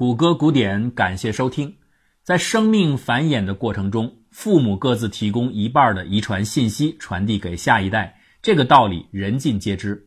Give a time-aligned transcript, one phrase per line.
[0.00, 1.76] 谷歌古典，感谢收听。
[2.24, 10.06] 在生命繁衍的过程中，父母各自提供一半的遗传信息传递给下一代，这个道理人尽皆知。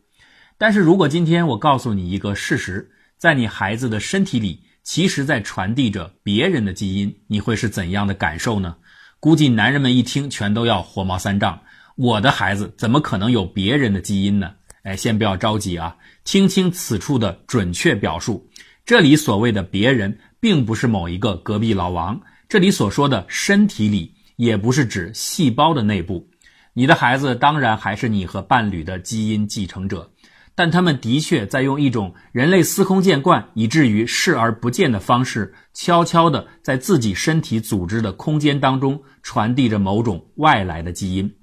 [0.58, 8.74] 但是如果今天我告诉你一个事实，在你孩子的身体里，其实在传递着别人的基因，你会是怎样的感受呢？
[9.20, 11.60] 估计男人们一听，全都要火冒三丈。
[11.94, 14.54] 我的孩子怎么可能有别人的基因呢？
[14.82, 18.50] 哎，先不要着急啊，听清此处的准确表述。
[18.86, 22.20] 这里所谓的别人，并不是某一个隔壁老王。
[22.50, 26.28] 这里所说的身体里，也不是指细胞的内部。
[26.74, 30.12] 你的孩子当然还是你和伴侣的基因继承者，
[30.54, 41.34] 但他们的确在用一种人类司空见惯，以至于视而不见的方式，悄悄地在自己身体组织的空间当中传递着某种外来的基因。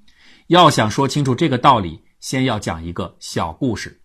[0.46, 4.01] 要想说清楚这个道理，先要讲一个小故事。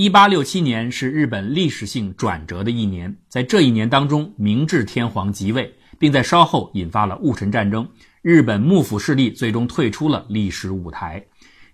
[0.00, 7.84] 一八六七年是日本历史性转折的一年，在这一年当中，明治天皇即位，并在稍后引发了戊辰战争，
[8.22, 11.20] 日本幕府势力最终退出了历史舞台。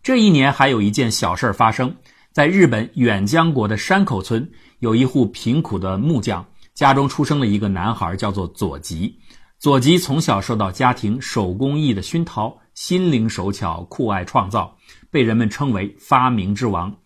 [0.02, 1.94] 这一年还有一件小事儿发生，
[2.32, 9.18] 在日本远江国的山口村，有一户贫苦的木匠，家中出生了一个男孩，叫做佐吉。
[9.58, 14.74] 佐吉从小受到家庭手工艺的熏陶，心灵手巧，酷爱创造，
[15.10, 16.96] 被人们称为发明之王。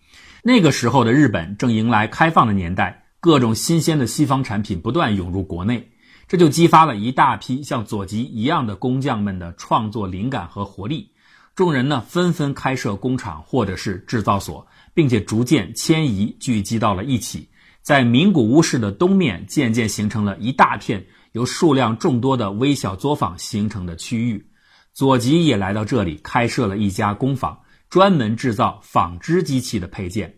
[0.48, 5.90] 那个时候的日本正迎来开放的年代，各种新鲜的西方产品不断涌入国内，
[6.26, 11.12] 这就激发了一大批像佐吉一样的工匠们的创作灵感和活力。
[11.54, 17.50] 众人呢纷纷开设工厂或者是制造所，并且逐渐迁移聚集到了一起。
[17.82, 24.46] 在名古屋市的东面，渐渐形成了一大片由数量众多的微小作坊形成的区域。
[24.94, 27.60] 佐吉也来到这里，开设了一家工坊，
[27.90, 30.36] 专门制造纺织机器的配件。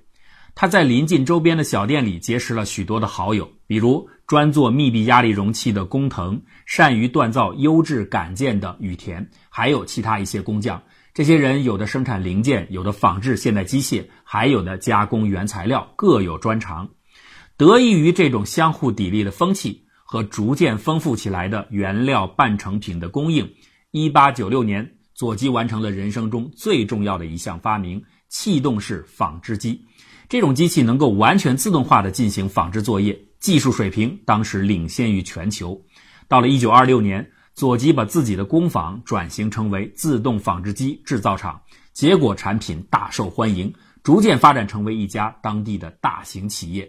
[0.60, 10.82] 他在临近周边的小店里结识了许多的好友，比如专做密闭压力容器的工藤，善于锻造优质杆件的羽田，还有其他一些工匠。
[11.14, 16.86] 这些人有的生产零件，有的仿制现代机械，还有的加工原材料，各有专长。
[17.56, 23.50] 得益于这种相互砥砺的风气和逐渐丰富起来的原料半成品的供应，
[23.92, 29.86] 一八九六年，佐吉完成了人生中最重要的一项发明——气动式纺织机。
[30.30, 35.82] 这种机器能够完全自动化地进行纺织作业，技术水平当时领先于全球。
[36.28, 41.60] 到了1926年，佐吉把自己的工坊转型成为自动纺织机制造厂，
[41.92, 43.74] 结果产品大受欢迎，
[44.04, 46.88] 逐渐发展成为一家当地的大型企业。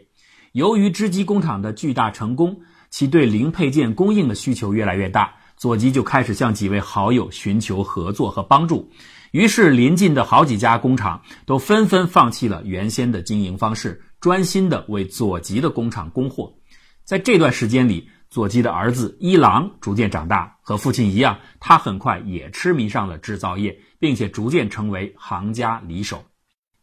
[0.52, 2.59] 由于织机工厂的巨大成功，
[2.91, 8.91] 其对零配件供应的需求越来越大，佐吉就开始向几位好友寻求合作和帮助。
[9.31, 16.53] 于是，临近的好几家工厂都纷纷放弃了原先的经营方式，专心的为佐吉的工厂供货。
[17.06, 26.25] 在这段时间里，佐吉的儿子一郎逐渐长大，和父亲一样，他很快也痴迷上了制造业，并且逐渐成为行家里手。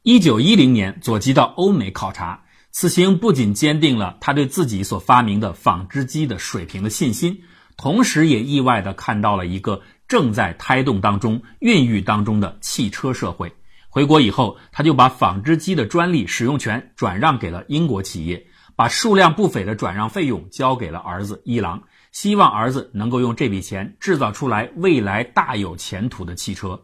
[0.03, 7.42] 一九一零年，佐吉到欧美考察，此行不仅坚定了他对自己所发明的纺织机的水平的信心，
[7.76, 9.82] 同时也意外的看到了一个。
[10.08, 13.54] 正在胎动当中、孕育当中的汽车社会。
[13.91, 26.82] 回国以后，他就把纺织机的专利使用权转让给了英国企业，把数量不菲的转让费用交给了儿子一郎，希望儿子能够用这笔钱制造出来未来大有前途的汽车。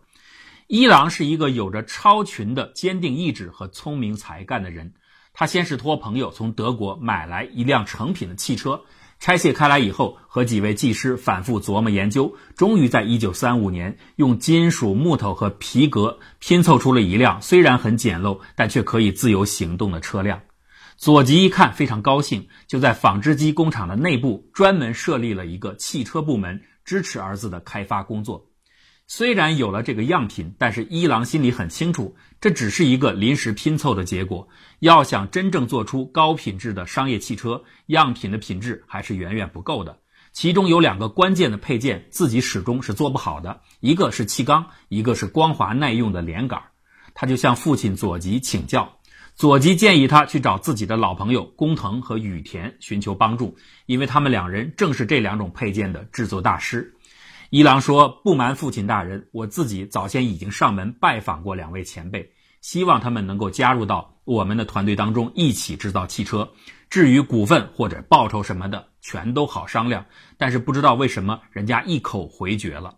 [0.67, 4.93] 一郎是一个有着超群的坚定意志和聪明才干的人，
[5.33, 8.83] 他先是托朋友从德国买来一辆成品的汽车。
[9.25, 20.43] 拆卸开来以后，和几位技师反复琢磨研究，终于在一九三五年用金属、木头和皮革拼凑出了一辆虽然很简陋，但却可以自由行动的车辆。
[20.99, 28.45] 佐吉一看非常高兴，就在纺织机工厂的内部专门设立了一个汽车部门，支持儿子的开发工作。
[29.07, 34.49] 虽然有了这个样品，但是一郎心里很清楚，这只是一个临时拼凑的结果。
[34.81, 39.99] 要想真正做出高品质的商业汽车，样品的品质还是远远不够的。
[40.33, 46.61] 其中有两个关键的配件，自己始终是做不好的，一个是气缸，一个是光滑耐用的连杆。
[47.13, 48.99] 他就向父亲佐吉请教，
[49.37, 53.57] 佐吉建议他去找自己的老朋友工藤和羽田寻求帮助，
[53.87, 56.94] 因为他们两人正是这两种配件的制作大师。
[57.55, 62.29] 一郎说：“不瞒父亲大人，我自己早先已经上门拜访过两位前辈，
[62.61, 66.51] 希望他们能够加入到我们的团队当中，一起制造汽车。
[66.91, 70.05] 至于股份或者报酬什么的，全都好商量。
[70.37, 72.97] 但是不知道为什么人家一口回绝了。”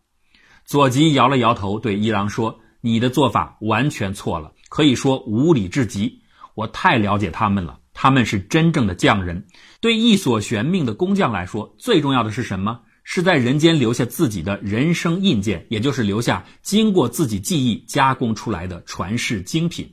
[0.64, 6.22] 佐吉摇了摇头，对一郎说：“你的做法完全错了，可以说无理至极。
[6.54, 9.46] 我太了解他们了，他们是真正的匠人。
[9.82, 12.80] 对一所玄命的工匠来说，最重要的是什么？
[13.08, 19.88] 是在人间留下自己的人生印鉴，也就是留下经过自己记忆加工出来的传世精品。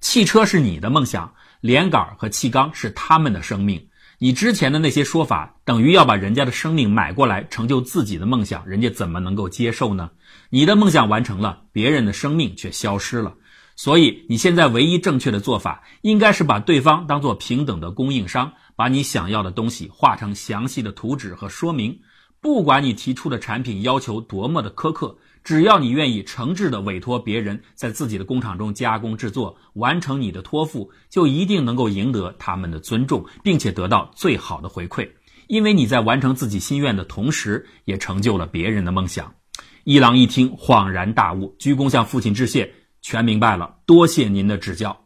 [0.00, 3.80] 汽车是你的梦想，连杆和气缸是他们的生命。
[4.18, 10.10] 你之前的那些说法，等于要把人家的生命买过来，成就自己的梦想，人家怎么能够接受呢？
[10.50, 13.32] 你的梦想完成了，别人的生命却消失了。
[13.76, 22.00] 所以，你现在唯一正确的做法，应该是把对方当做平等的供应商，把你想要的东西画成详细的图纸和说明。
[22.46, 35.08] 不管你提出的产品要求多么的苛刻，只要你愿意诚挚的委托别人在自己的工厂中加工制作，完成你的托付，就一定能够赢得他们的尊重，并且得到最好的回馈。
[35.48, 39.34] 因为你在完成自己心愿的同时，也成就了别人的梦想。
[39.82, 42.72] 一郎一听，恍然大悟，鞠躬向父亲致谢，
[43.02, 44.96] 全明白了，多谢您的指教。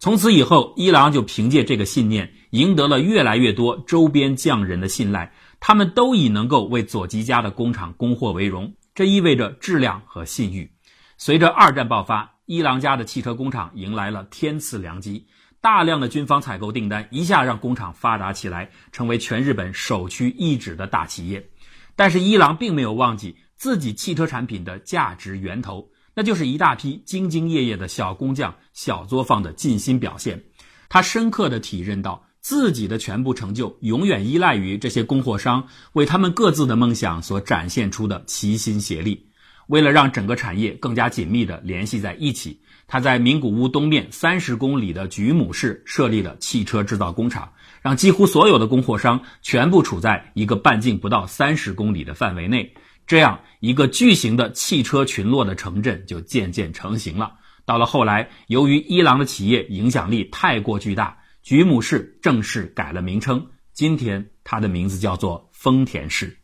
[0.00, 5.32] 从此以后，一郎就凭借这个信念，赢得了越来越多周边匠人的信赖。
[5.66, 10.70] 他们都以能够为佐吉家的工厂供货为荣，这意味着质量和信誉。
[11.16, 15.26] 随着二战爆发，一郎家的汽车工厂迎来了天赐良机，
[15.62, 21.42] 大量的军方采购订单一下让工厂发达起来，成为全日本首屈一指的大企业。
[21.96, 30.44] 但是伊郎并没有忘记自己汽车产品的价值源头，那就是一大批兢兢业业的小工匠、小作坊的尽心表现。
[30.90, 32.22] 他深刻地体认到。
[32.44, 39.28] 自己的全部成就永远依赖于这些供货商为他们各自的梦想所展现出的齐心协力。
[39.66, 52.74] 为了让整个产业更加紧密地联系在一起，他在名古屋东面三十公里的菊母市设立了汽车制造工厂，让几乎所有的供货商全部处在一个半径不到三十公里的范围内。
[53.06, 57.36] 这样一个巨型的汽车群落的城镇就渐渐成型了。
[57.64, 61.16] 到了后来，由于伊朗的企业影响力太过巨大。
[61.44, 66.34] 菊母市正式改了名称，今天它的名字叫做丰田市。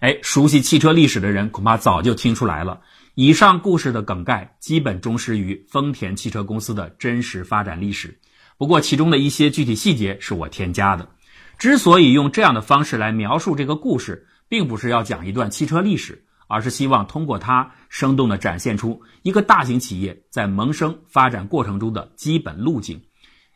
[0.00, 2.80] 哎，熟悉汽车历史的人恐怕早就听出来了。
[3.14, 8.18] 以上故事的梗概基本忠实于丰田汽车公司的真实发展历史，
[8.58, 11.08] 不过其中的一些具体细节是我添加的。
[11.56, 23.00] 之所以用这样的方式来描述这个故事，并不是要讲一段汽车历史，而是希望通过它生动地展现出一个大型企业在萌生发展过程中的基本路径。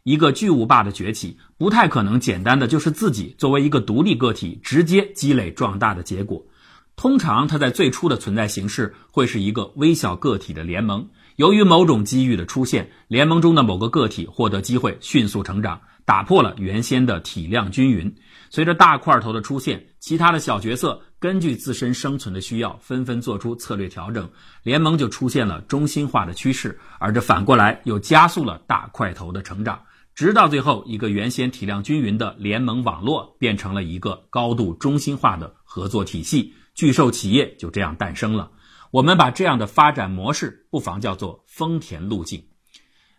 [0.07, 6.47] 一个巨无霸的崛起，不太可能简单的就是自己作为一个独立个体直接积累壮大的结果。
[6.95, 11.09] 通常，它在最初的存在形式会是一个微小个体的联盟。
[11.35, 18.15] 由于某种机遇的出现，联盟中的某个个体获得机会迅速成长，打破了原先的体量均匀。
[18.49, 24.31] 随着大块头的出现，其他的小角色根据自身生存的需要，纷纷做出策略调整，
[24.63, 26.79] 联盟就出现了中心化的趋势。
[27.01, 29.81] 而这反过来又加速了大块头的成长。
[30.17, 38.51] 直到最后，一个原先体量均匀的联盟网络变成了一个高度中心化的合作体系，巨兽企业就这样诞生了。
[38.91, 42.43] 我们把这样的发展模式不妨叫做丰田路径。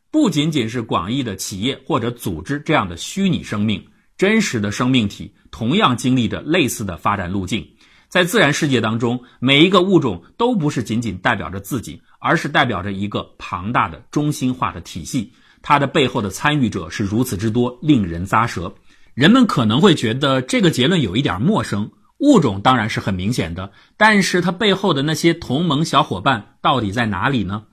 [0.09, 3.85] 不仅仅是广义的企业或者组织这样的虚拟生命，
[4.17, 7.63] 真实的生命体同样经历着类似的发展路径。
[8.07, 15.31] 在自然世界当中，每一个物种都不是仅仅代表着自己，而是代表着一个庞大的中心化的体系。
[15.61, 18.73] 它的背后的参与者是如此之多，令人咂舌。
[19.13, 21.91] 人们可能会觉得这个结论有一点陌生。
[22.19, 27.65] 物种当然是很明显的，但是它背后的那些同盟小伙伴到底在哪里呢？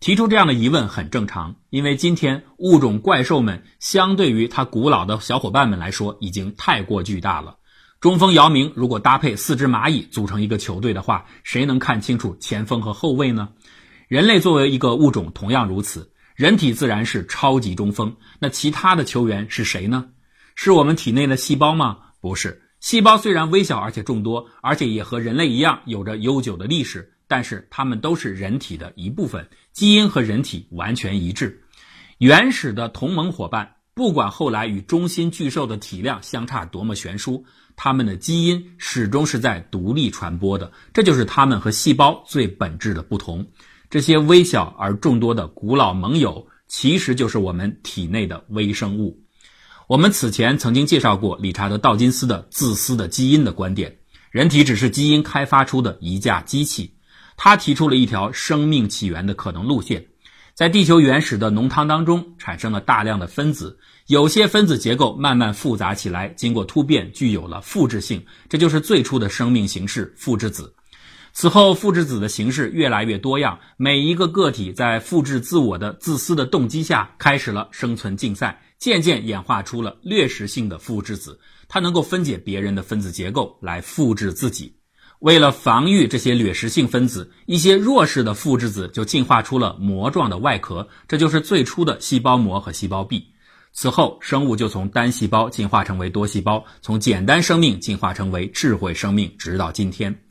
[0.00, 7.56] 提出这样的疑问很正常，因为今天物种怪兽们相对于它古老的小伙伴们来说，已经太过巨大了。
[8.00, 13.48] 中锋姚明如果搭配四只蚂蚁组成一个球队的话，谁能看清楚前锋和后卫呢？
[14.08, 16.10] 人类作为一个物种，同样如此。
[16.34, 20.08] 人体自然是超级中锋，那其他的球员是谁呢？
[20.56, 21.98] 是我们体内的细胞吗？
[22.20, 31.62] 不是，细胞虽然微小而且众多，而且也和人类一样有着悠久的历史，但是它们都是人体的一部分，基因和人体完全一致。
[32.18, 37.44] 原始的同盟伙伴，不管后来与中心巨兽的体量相差多么悬殊，
[37.76, 43.46] 它们的基因始终是在独立传播的，这就是它们和细胞最本质的不同。
[43.90, 49.18] 这些微小而众多的古老盟友，其实就是我们体内的微生物。
[49.86, 53.94] 我们此前曾经介绍过理查德·道金斯的“自私的基因”的观点，
[54.30, 56.94] 人体只是基因开发出的一架机器。
[57.36, 60.06] 他提出了一条生命起源的可能路线：
[60.54, 70.74] 在地球原始的浓汤当中产生了大量的分子，有些分子结构慢慢复杂起来，经过突变具有了复制性，这就是最初的生命形式——复制子。
[71.36, 73.58] 此后，复制子的形式越来越多样。
[73.76, 84.76] 每一个个体在复制自我的自私的动机下，开始了生存竞赛，渐渐演化出了掠食性的复制子，它能够分解别人的分子结构来复制自己。
[85.18, 93.26] 为了防御这些掠食性分子，一些弱势的复制子就进化出了膜状的外壳，这就是最初的细胞膜和细胞壁。
[93.72, 100.23] 此后，生物就从单细胞进化成为多细胞，从简单生命进化成为智慧生命，直到今天。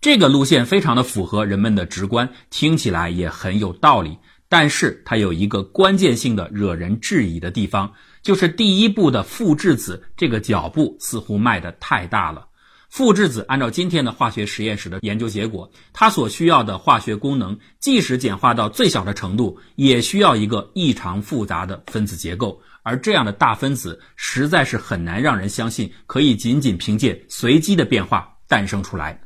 [0.00, 4.16] 这个路线非常的符合人们的直观，听起来也很有道理。
[4.48, 7.92] 但是它有一个关键性的惹人质疑的地方，
[8.22, 12.46] 就是第一步的复制子这个脚步似乎迈得太大了。
[12.88, 22.58] 复制子按照今天的化学实验室的研究结果，它所需要的化学功能，即使简化到最小的程度，也需要一个异常复杂的分子结构。
[22.82, 29.20] 而这样的大分子，实在是很难让人相信可以仅仅凭借随机的变化诞生出来。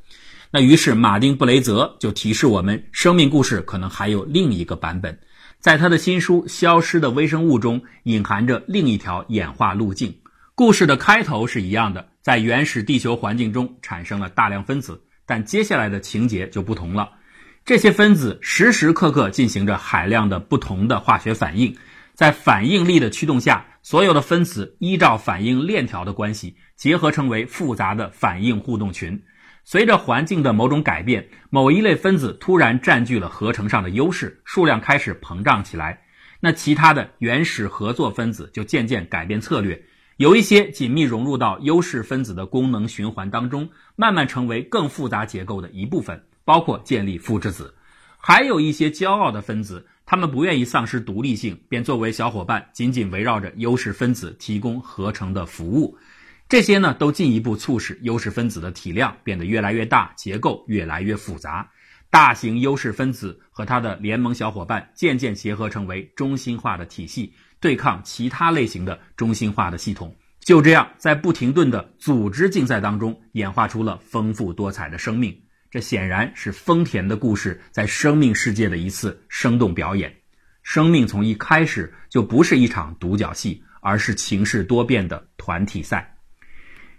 [0.54, 5.18] 那于是，马丁·布雷泽就提示我们，生命故事可能还有另一个版本，
[5.58, 10.14] 在他的新书《消失的微生物》中，隐含着另一条演化路径。
[10.54, 17.10] 故事的开头是一样的，在原始地球环境中产生了大量分子，但接下来的情节就不同了。
[17.64, 21.76] 这些分子时时刻刻进行着海量的不同的化学反应，
[22.14, 29.20] 在反应力的驱动下，所有的分子依照反应链条的关系结合成为复杂的反应互动群。
[29.66, 36.02] 随着环境的某种改变，某一类分子突然占据了合成上的优势，数量开始膨胀起来，
[36.40, 39.82] 那其他的原始合作分子就渐渐改变策略。
[40.18, 47.74] 有一些紧密融入到优势分子的功能循环当中，慢慢成为更复杂结构的一部分，包括建立复制子；
[48.18, 55.96] 还有一些骄傲的分子，他们不愿意丧失独立性，便作为小伙伴，紧紧围绕着优势分子提供合成的服务。
[56.48, 61.70] 这些呢，都进一步促使优势分子的体量变得越来越大，结构越来越复杂。
[62.10, 67.34] 大型优势分子和它的联盟小伙伴渐渐结合成为中心化的体系。
[67.60, 75.34] 对抗其他类型的中心化的系统，就这样在不停顿的组织竞赛当中演化出了丰富多彩的生命。
[75.70, 80.14] 这显然是丰田的故事在生命世界的一次生动表演。
[80.62, 86.13] 生命从一开始就不是一场独角戏，而是情势多变的团体赛。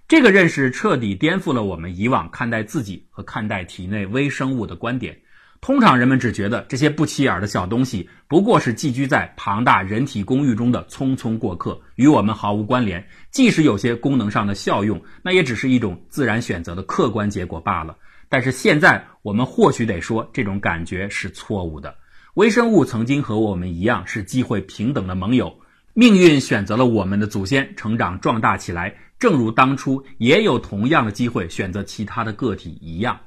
[0.08, 5.18] 这个认识彻底颠覆了我们以往看待自己和看待体内微生物的观点。
[5.62, 13.04] 通常人们只觉得这些不起眼的小东西不过是寄居在庞大人体公寓中的匆匆过客，与我们毫无关联。
[13.32, 17.98] 即使有些功能上的效用，那也只是一种自然选择的客观结果罢了。
[18.30, 21.96] 但是现在，我们或许得说，这种感觉是错误的。
[22.36, 25.62] 微生物曾经和我们一样是机会平等的盟友，
[25.94, 33.20] 命运选择了我们的祖先成长壮大起来，正如当初也有同样的机会选择其他的个体一样。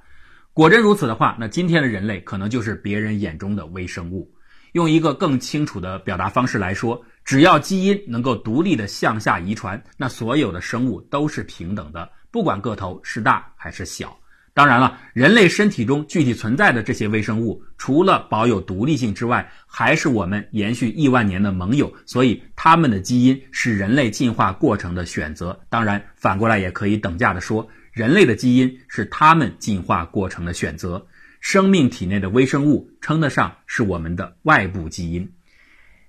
[0.53, 4.29] 果真如此的话，那今天的人类可能就是别人眼中的微生物。
[4.73, 14.18] 用一个更清楚的表达方式来说，只要基因能够独立的向下遗传，那所有的生物都是平等的，不管个头是大还是小。
[14.59, 25.61] 当然了，人类身体中具体存在的这些微生物，除了保有独立性之外，还是我们延续亿万年的盟友，所以他们的基因是人类进化过程的选择。
[25.69, 27.69] 当然，反过来也可以等价的说。
[27.93, 31.07] 人类的基因是他们进化过程的选择，
[31.41, 35.31] 生命体内的微生物称得上是我们的外部基因。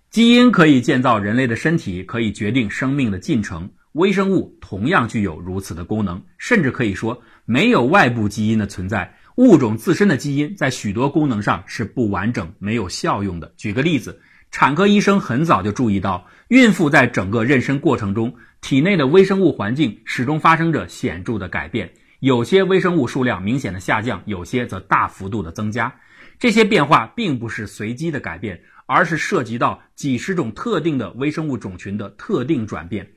[0.10, 3.70] 基因可以建造人类的身体，可以决定生命的进程。
[3.94, 13.54] 微生物同样具有如此的功能，甚至可以说，没有外部基因的存在，物种自身的基因在许多功能上是不完整、没有效用的。
[13.58, 18.36] 举个例子，产科医生很早就注意到，孕妇在整个妊娠过程中。
[18.62, 25.96] 体内的微生物环境始终发生着显著的改变，有些微生物数量明显的下降，有些则大幅度的增加。
[26.40, 33.12] 这些变化并不是随机的改变，而是涉及到几十种特定的微生物种群的特定转变。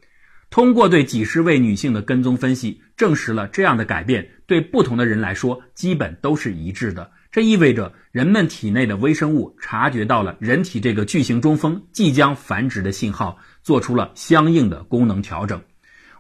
[0.53, 7.11] 通过对几十位女性的跟踪分析，证实了这样的改变对不同的人来说基本都是一致的。
[7.31, 15.59] 这意味着人们体内的微生物察觉到了人体这个巨型中锋即将繁殖的信号，做出了相应的功能调整。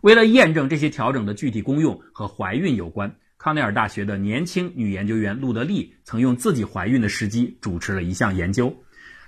[0.00, 8.74] 为了验证这些调整的具体功用和怀孕有关，康奈尔大学的年轻女研究员路德利曾用自己怀孕的时机主持了一项研究。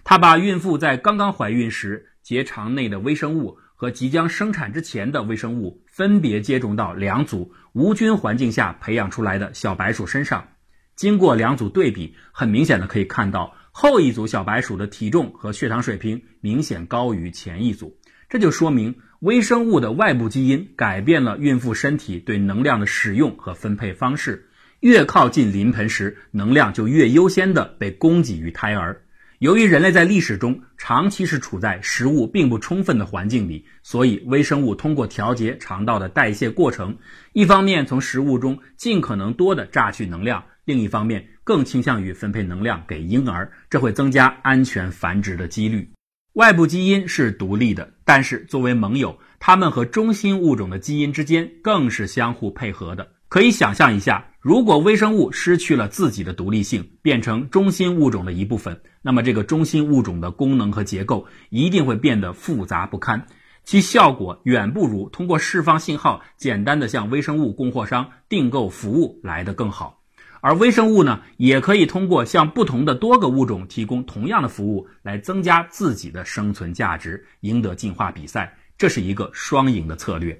[0.03, 10.49] 她把孕妇在刚刚怀孕时结肠内的微生物和即将生产之前的微生物分别接种到两组无菌环境下培养出来的小白鼠身上。
[10.97, 17.99] 经过两组对比，很明显的可以看到，后一组小白鼠的体重和血糖水平明显高于前一组。
[18.29, 24.49] 这就说明微生物的外部基因改变了孕妇身体对能量的使用和分配方式。
[24.81, 29.04] 越靠近临盆时，能量就越优先的被供给于胎儿。
[29.41, 36.97] 由于人类在历史中长期是处在食物并不充分的环境里，所以微生物通过调节肠道的代谢过程，
[37.33, 45.91] 一方面从食物中尽可能多的榨取能量，另一方面更倾向于分配能量给婴儿，这会增加安全繁殖的几率。
[46.35, 53.09] 外部基因是独立的，但是作为盟友，它们和中心物种的基因之间更是相互配合的。
[53.29, 63.27] 可以想象一下，如果微生物失去了自己的独立性，变成中心物种的一部分，那么这个中心物种的功能和结构一定会变得复杂不堪，
[63.65, 70.03] 其效果远不如通过释放信号，简单的向微生物供货商订购服务来得更好。
[70.43, 78.59] 而微生物呢，也可以通过向不同的多个物种提供同样的服务，来增加自己的生存价值，赢得进化比赛。
[78.77, 80.39] 这是一个双赢的策略。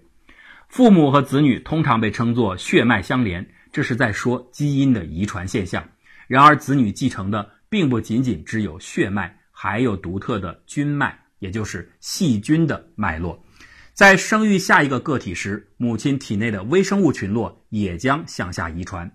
[0.69, 5.85] 父母和子女通常被称作血脉相连，这是在说基因的遗传现象。
[6.29, 13.45] 然而，子女继承的并不仅仅只有血脉，还有独特的菌脉，也就是细菌的脉络。
[13.93, 19.11] 在生育下一个个体时，母亲体内的微生物群落也将向下遗传。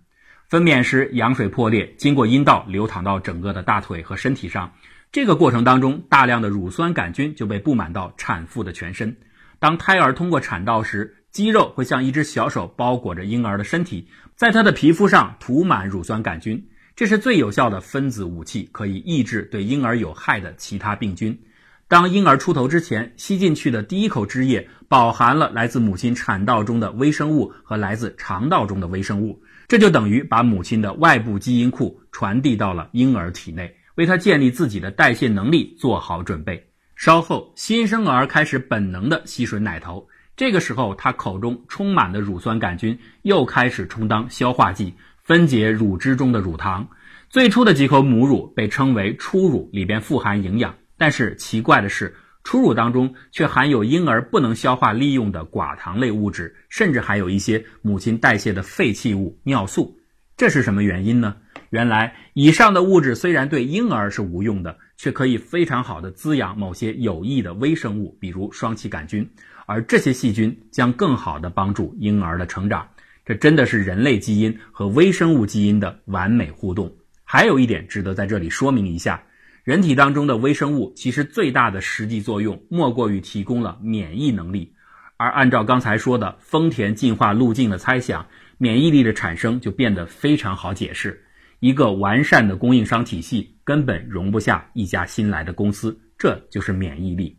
[0.49, 4.73] 分娩时，羊水破裂，经过阴道流淌到整个的大腿和身体上。
[5.09, 9.15] 这个过程当中，大量的乳酸杆菌就被布满到产妇的全身。
[9.57, 21.39] 当胎儿通过产道时，肌肉会像一只小手包裹着婴儿的身体，在他的皮肤上涂满乳酸杆菌，这是最有效的分子武器，可以抑制对婴儿有害的其他病菌。
[21.87, 36.67] 当婴儿出头之前，吸进去的第一口汁液饱含了来自母亲产道中的微生物和来自肠道中的微生物，这就等于把母亲的外部基因库传递到了婴儿体内，为他建立自己的代谢能力做好准备。
[36.95, 40.08] 稍后，新生儿开始本能地吸吮奶头。
[40.39, 46.87] 这个时候，他口中充满的乳酸杆菌又开始充当消化剂，分解乳汁中的乳糖。
[47.29, 50.73] 最初的几口母乳被称为初乳，里边富含营养。
[50.97, 52.15] 但是奇怪的是，
[52.45, 59.93] 初乳当中却含有婴儿不能消化利用的寡糖类物质，甚至还有一些母亲代谢的废弃物尿素。
[60.37, 61.35] 这是什么原因呢？
[61.71, 69.29] 原来，以上的物质虽然对婴儿是无用的，却可以非常好的滋养某些有益的微生物，比如双歧杆菌。
[69.69, 72.89] 而这些细菌将更好地帮助婴儿的成长，
[73.23, 76.91] 这真的是人类基因和微生物基因的完美互动。
[77.23, 79.21] 还有一点值得在这里说明一下：
[79.63, 84.73] 人体当中的微生物其实最大的实际作用，莫过于提供了免疫能力。
[85.17, 88.25] 而按照刚才说的丰田进化路径的猜想，
[88.57, 91.23] 免疫力的产生就变得非常好解释。
[91.59, 97.37] 一个完善的供应商体系根本容不下一家新来的公司，这就是免疫力。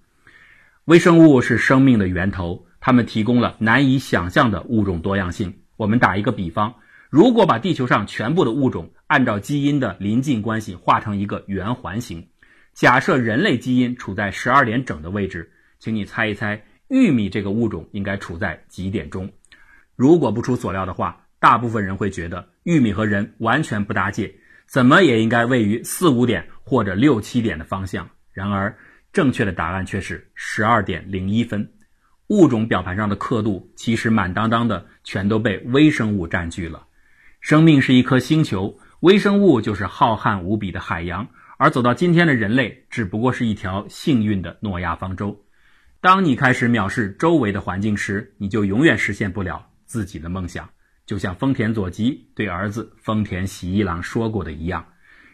[0.90, 5.60] 微生物是生命的源头，它们提供了难以想象的物种多样性。
[5.76, 6.74] 我们打一个比方，
[7.10, 12.26] 如果把地球上全部的物种按照基因的临近关系画成一个圆环形，
[12.74, 19.30] 假设人类基因处在十二点整的位置，请你猜一猜，玉米这个物种应该处在几点钟？
[19.94, 24.34] 如果不出所料的话，大部分人会觉得玉米和人完全不搭界，
[24.66, 28.10] 怎么也应该位于四五点或者六七点的方向。
[28.32, 28.76] 然而，
[29.12, 31.72] 正确的答案却是十二点零一分，
[32.28, 36.86] 物种表盘上的刻度其实满当当的全都被微生物占据了。
[37.40, 41.26] 生命是一颗星球，微生物就是浩瀚无比的海洋，
[41.58, 45.44] 而走到今天的人类只不过是一条幸运的诺亚方舟。
[46.00, 50.68] 当你开始藐视周围的环境时，你就永远实现不了自己的梦想。
[51.04, 54.86] 就像丰田佐吉对儿子丰田喜一郎说过的一样，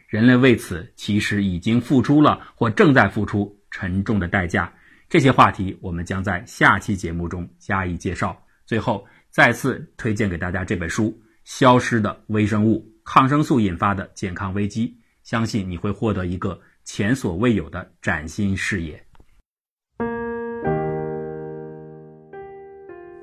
[0.08, 3.55] 人类为此其实已经付出了，或正在付出。
[3.76, 4.72] 沉重的代价，
[5.06, 8.34] 这些话题我们将在下期节目中加以介绍。
[8.64, 11.10] 最后，再次推荐给大家这本书
[11.44, 14.88] 《消失的微生物：抗生素引发的健康危机》，
[15.24, 18.98] 相信你会获得一个前所未有的崭新视野。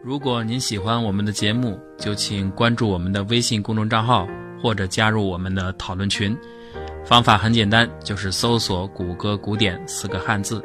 [0.04, 4.28] 如果您喜欢我们的节目，就请关注我们的微信公众账号，
[4.62, 6.38] 或者加入我们的讨论群。
[7.06, 10.64] 方法很简单，就是搜索“谷歌古典”四个汉字，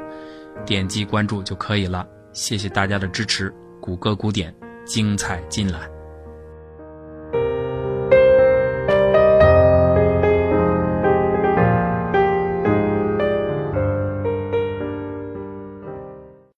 [0.65, 2.07] 点击关注就可以了。
[2.33, 4.55] 谢谢大家的支持，谷歌古典
[4.87, 5.98] 精彩尽览。